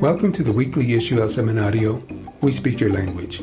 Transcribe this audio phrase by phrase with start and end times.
[0.00, 2.00] Welcome to the weekly issue El Seminario,
[2.40, 3.40] We Speak Your Language,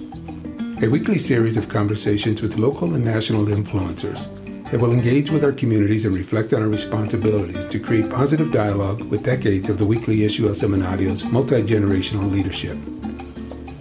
[0.82, 4.32] a weekly series of conversations with local and national influencers
[4.72, 9.04] that will engage with our communities and reflect on our responsibilities to create positive dialogue
[9.04, 12.78] with decades of the weekly issue El Seminario's multi generational leadership.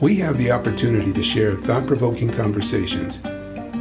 [0.00, 3.20] We have the opportunity to share thought provoking conversations,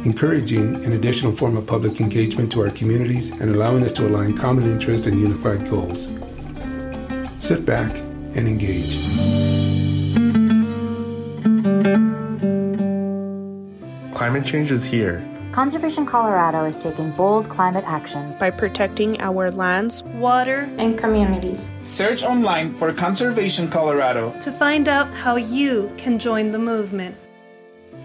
[0.06, 4.36] encouraging an additional form of public engagement to our communities and allowing us to align
[4.36, 6.12] common interests and unified goals.
[7.40, 7.90] Sit back
[8.34, 8.98] and engage.
[14.14, 15.22] Climate change is here.
[15.52, 21.70] Conservation Colorado is taking bold climate action by protecting our lands, water, and communities.
[21.82, 27.16] Search online for Conservation Colorado to find out how you can join the movement.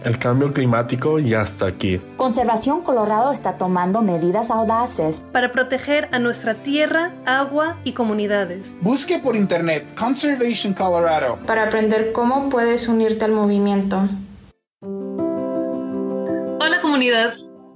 [0.03, 1.99] El cambio climático ya está aquí.
[2.15, 8.77] Conservación Colorado está tomando medidas audaces para proteger a nuestra tierra, agua y comunidades.
[8.79, 14.07] Busque por internet Conservation Colorado para aprender cómo puedes unirte al movimiento.
[14.81, 17.33] Hola comunidad,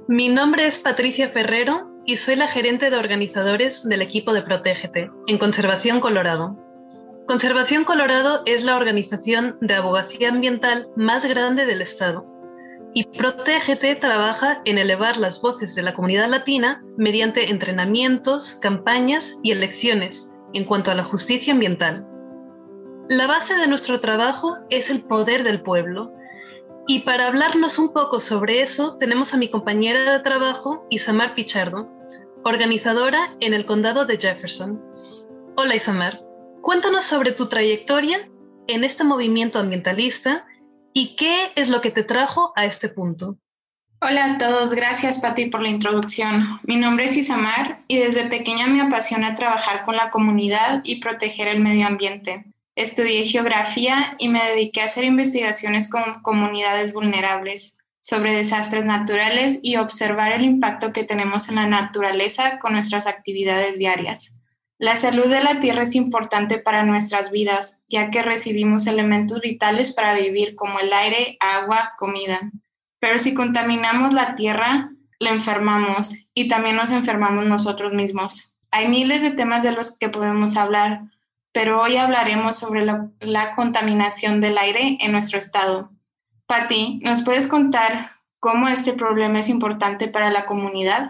[0.08, 5.10] mi nombre es Patricia Ferrero y soy la gerente de organizadores del equipo de Protégete
[5.28, 6.58] en Conservación Colorado.
[7.28, 12.26] Conservación Colorado es la organización de abogacía ambiental más grande del estado
[12.94, 19.52] y Protégete trabaja en elevar las voces de la comunidad latina mediante entrenamientos, campañas y
[19.52, 22.06] elecciones en cuanto a la justicia ambiental.
[23.08, 26.12] La base de nuestro trabajo es el poder del pueblo
[26.88, 31.88] y para hablarnos un poco sobre eso tenemos a mi compañera de trabajo Isamar Pichardo,
[32.44, 34.84] organizadora en el condado de Jefferson.
[35.56, 36.33] Hola Isamar.
[36.64, 38.30] Cuéntanos sobre tu trayectoria
[38.68, 40.46] en este movimiento ambientalista
[40.94, 43.38] y qué es lo que te trajo a este punto.
[44.00, 46.62] Hola a todos, gracias Pati por la introducción.
[46.64, 51.50] Mi nombre es Isamar y desde pequeña me apasiona trabajar con la comunidad y proteger
[51.50, 52.46] el medio ambiente.
[52.78, 59.76] Estudié geografía y me dediqué a hacer investigaciones con comunidades vulnerables sobre desastres naturales y
[59.76, 64.43] observar el impacto que tenemos en la naturaleza con nuestras actividades diarias.
[64.84, 69.94] La salud de la tierra es importante para nuestras vidas, ya que recibimos elementos vitales
[69.94, 72.52] para vivir como el aire, agua, comida.
[73.00, 78.58] Pero si contaminamos la tierra, la enfermamos y también nos enfermamos nosotros mismos.
[78.72, 81.04] Hay miles de temas de los que podemos hablar,
[81.54, 85.92] pero hoy hablaremos sobre la, contaminación del aire en nuestro estado.
[86.46, 91.10] Patti, ¿nos puedes contar cómo este problema es importante para la comunidad?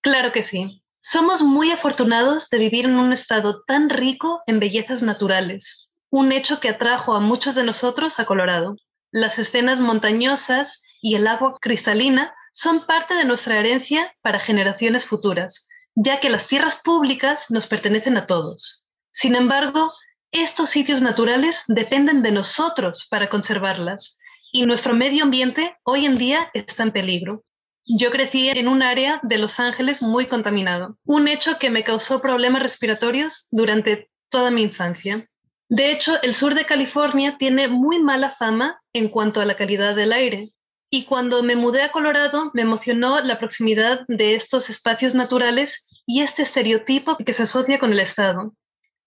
[0.00, 0.81] Claro que sí.
[1.04, 6.60] Somos muy afortunados de vivir en un estado tan rico en bellezas naturales, un hecho
[6.60, 8.76] que atrajo a muchos de nosotros a Colorado.
[9.10, 15.68] Las escenas montañosas y el agua cristalina son parte de nuestra herencia para generaciones futuras,
[15.96, 18.86] ya que las tierras públicas nos pertenecen a todos.
[19.10, 19.92] Sin embargo,
[20.30, 24.20] estos sitios naturales dependen de nosotros para conservarlas
[24.52, 27.42] y nuestro medio ambiente hoy en día está en peligro.
[27.84, 32.22] Yo crecí en un área de Los Ángeles muy contaminado, un hecho que me causó
[32.22, 35.28] problemas respiratorios durante toda mi infancia.
[35.68, 39.96] De hecho, el sur de California tiene muy mala fama en cuanto a la calidad
[39.96, 40.52] del aire.
[40.90, 46.20] Y cuando me mudé a Colorado, me emocionó la proximidad de estos espacios naturales y
[46.20, 48.54] este estereotipo que se asocia con el estado.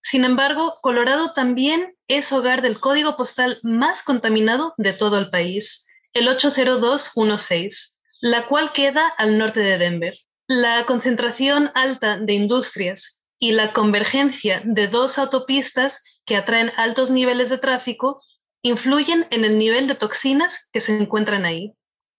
[0.02, 5.88] Sin embargo, Colorado también es hogar del código postal más contaminado de todo el país,
[6.12, 10.18] el 80216 la cual queda al norte de Denver.
[10.46, 17.48] La concentración alta de industrias y la convergencia de dos autopistas que atraen altos niveles
[17.50, 18.20] de tráfico
[18.62, 21.74] influyen en el nivel de toxinas que se encuentran ahí.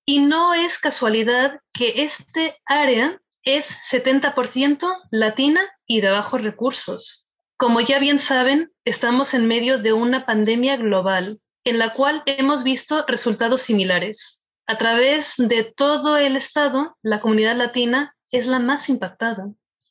[0.06, 7.28] Y no es casualidad que este área es 70% latina y de bajos recursos.
[7.57, 12.63] Como ya bien saben, estamos en medio de una pandemia global en la cual hemos
[12.63, 14.37] visto resultados similares.
[14.69, 19.47] A través de todo el estado, la comunidad latina es la más impactada.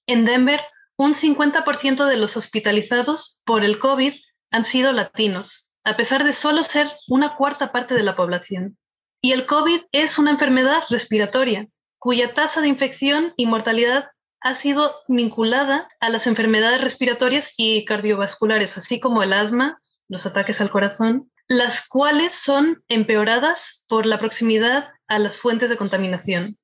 [0.07, 0.61] En Denver,
[0.97, 4.13] un 50% de los hospitalizados por el COVID
[4.53, 8.77] han sido latinos, a pesar de solo ser una cuarta parte de la población.
[9.23, 11.69] Y el COVID es una enfermedad respiratoria,
[11.99, 14.11] cuya tasa de infección y mortalidad
[14.41, 20.61] ha sido vinculada a las enfermedades respiratorias y cardiovasculares, así como el asma, los ataques
[20.61, 26.59] al corazón las cuales son empeoradas por la proximidad a las fuentes de contaminación.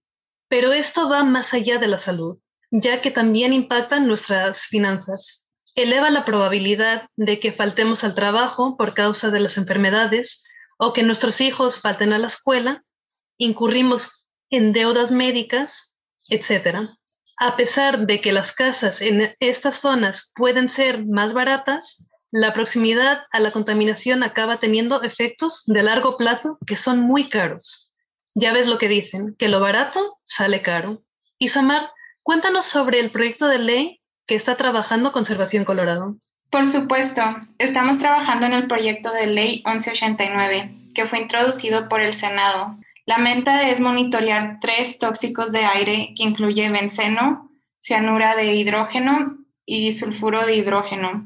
[0.49, 2.39] Pero esto va más allá de la salud,
[2.71, 5.49] ya que también impactan nuestras finanzas.
[5.75, 10.45] Eleva la probabilidad de que faltemos al trabajo por causa de las enfermedades
[10.79, 12.83] o que nuestros hijos falten a la escuela,
[13.39, 16.91] incurrimos en deudas médicas, etc.
[17.39, 23.25] A pesar de que las casas en estas zonas pueden ser más baratas, la proximidad
[23.31, 27.93] a la contaminación acaba teniendo efectos de largo plazo que son muy caros.
[28.35, 31.03] Ya ves lo que dicen, que lo barato sale caro.
[31.39, 31.91] Isamar,
[32.23, 36.17] cuéntanos sobre el proyecto de ley que está trabajando Conservación Colorado.
[36.49, 37.23] Por supuesto,
[37.59, 42.79] estamos trabajando en el proyecto de ley 1189, que fue introducido por el Senado.
[43.05, 49.37] La meta es monitorear tres tóxicos de aire que incluye benceno, cianura de hidrógeno
[49.67, 51.23] y sulfuro de hidrógeno,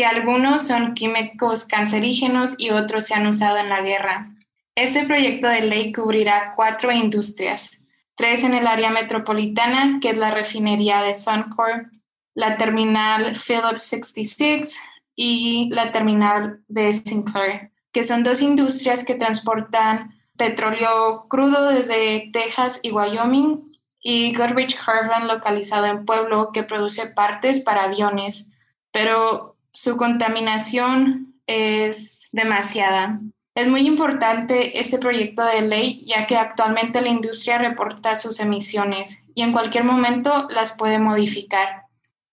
[0.00, 4.34] que algunos son químicos cancerígenos y otros se han usado en la guerra.
[4.74, 10.30] Este proyecto de ley cubrirá cuatro industrias, tres en el área metropolitana, que es la
[10.30, 11.90] refinería de Suncor,
[12.32, 14.82] la terminal Phillips 66
[15.16, 22.80] y la terminal de Sinclair, que son dos industrias que transportan petróleo crudo desde Texas
[22.82, 23.70] y Wyoming
[24.00, 28.56] y Goodrich Carbon localizado en Pueblo que produce partes para aviones,
[28.92, 33.20] pero su contaminación es demasiada.
[33.54, 39.28] Es muy importante este proyecto de ley ya que actualmente la industria reporta sus emisiones
[39.34, 41.86] y en cualquier momento las puede modificar.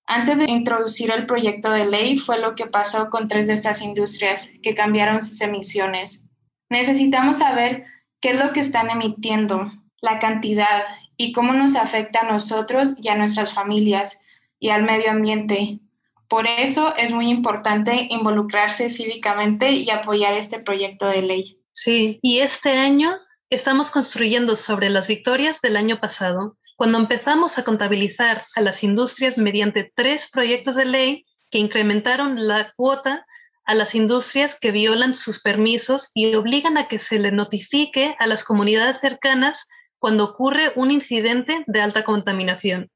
[0.05, 3.81] Antes de introducir el proyecto de ley fue lo que pasó con tres de estas
[3.81, 6.31] industrias que cambiaron sus emisiones.
[6.69, 7.85] Necesitamos saber
[8.21, 10.83] qué es lo que están emitiendo, la cantidad
[11.17, 14.25] y cómo nos afecta a nosotros y a nuestras familias
[14.59, 15.79] y al medio ambiente.
[16.27, 21.59] Por eso es muy importante involucrarse cívicamente y apoyar este proyecto de ley.
[21.71, 23.15] Sí, y este año
[23.49, 29.37] estamos construyendo sobre las victorias del año pasado, cuando empezamos a contabilizar a las industrias
[29.37, 33.25] mediante tres proyectos de ley que incrementaron la cuota
[33.65, 38.27] a las industrias que violan sus permisos y obligan a que se le notifique a
[38.27, 42.89] las comunidades cercanas cuando ocurre un incidente de alta contaminación.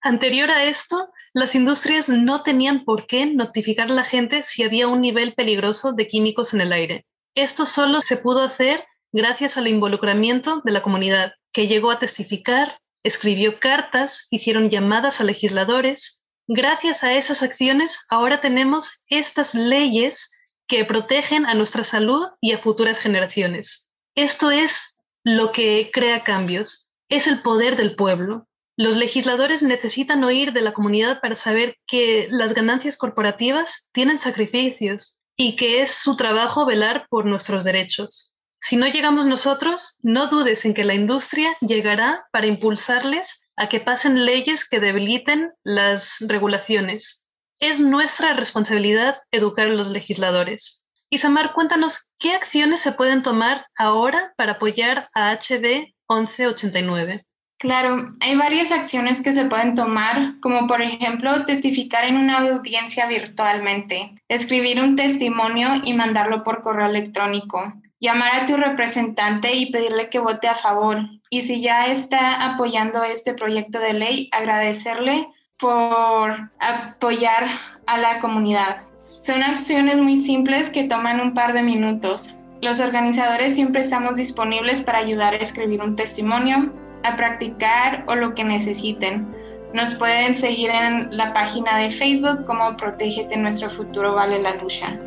[0.00, 4.88] Anterior a esto, las industrias no tenían por qué notificar a la gente si había
[4.88, 7.04] un nivel peligroso de químicos en el aire.
[7.34, 12.80] Esto solo se pudo hacer gracias al involucramiento de la comunidad, que llegó a testificar,
[13.02, 16.26] escribió cartas, hicieron llamadas a legisladores.
[16.48, 20.32] Gracias a esas acciones, ahora tenemos estas leyes
[20.66, 23.90] que protegen a nuestra salud y a futuras generaciones.
[24.14, 28.48] Esto es lo que crea cambios es el poder del pueblo.
[28.78, 35.22] Los legisladores necesitan oír de la comunidad para saber que las ganancias corporativas tienen sacrificios
[35.34, 38.34] y que es su trabajo velar por nuestros derechos.
[38.60, 43.80] Si no llegamos nosotros, no dudes en que la industria llegará para impulsarles a que
[43.80, 47.30] pasen leyes que debiliten las regulaciones.
[47.58, 50.90] Es nuestra responsabilidad educar a los legisladores.
[51.08, 57.22] Isamar, cuéntanos qué acciones se pueden tomar ahora para apoyar a HB 1189.
[57.58, 63.06] Claro, hay varias acciones que se pueden tomar, como por ejemplo testificar en una audiencia
[63.06, 70.10] virtualmente, escribir un testimonio y mandarlo por correo electrónico, llamar a tu representante y pedirle
[70.10, 71.00] que vote a favor.
[71.30, 75.28] Y si ya está apoyando este proyecto de ley, agradecerle
[75.58, 77.48] por apoyar
[77.86, 78.82] a la comunidad.
[79.22, 82.36] Son acciones muy simples que toman un par de minutos.
[82.60, 86.72] Los organizadores siempre estamos disponibles para ayudar a escribir un testimonio,
[87.08, 89.26] a practicar o lo que necesiten.
[89.74, 94.98] Nos pueden seguir en la página de Facebook como Protégete Nuestro Futuro Vale la Lucha.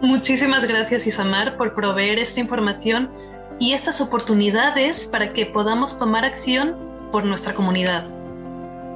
[0.00, 3.10] Muchísimas gracias Isamar por proveer esta información
[3.58, 6.74] y estas oportunidades para que podamos tomar acción
[7.12, 8.06] por nuestra comunidad.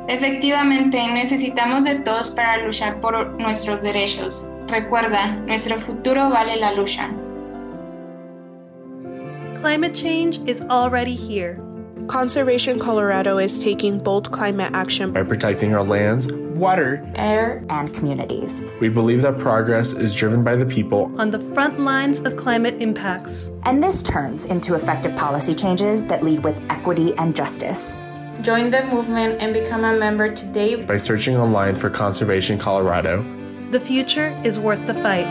[0.09, 4.51] Efectivamente, necesitamos de todos para luchar por nuestros derechos.
[4.67, 7.11] Recuerda, nuestro futuro vale la lucha.
[9.61, 11.59] Climate change is already here.
[12.09, 18.63] Conservation Colorado is taking bold climate action by protecting our lands, water, air, and communities.
[18.79, 22.81] We believe that progress is driven by the people on the front lines of climate
[22.83, 23.51] impacts.
[23.63, 27.97] And this turns into effective policy changes that lead with equity and justice.
[28.43, 33.25] Join the movement and become a member today by searching online for Conservation Colorado.
[33.71, 35.27] The future is worth the fight.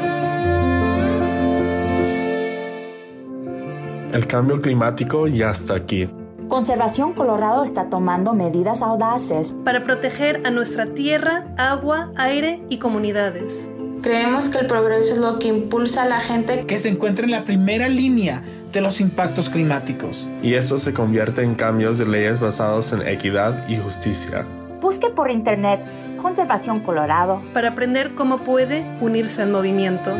[4.11, 6.22] El cambio climático ya está aquí.
[6.47, 13.71] Conservación Colorado está tomando medidas audaces para proteger a nuestra tierra, agua, aire y comunidades.
[14.01, 17.31] Creemos que el progreso es lo que impulsa a la gente que se encuentra en
[17.31, 20.29] la primera línea de los impactos climáticos.
[20.41, 24.45] Y eso se convierte en cambios de leyes basados en equidad y justicia.
[24.81, 25.79] Busque por internet
[26.21, 30.11] Conservación Colorado para aprender cómo puede unirse al movimiento.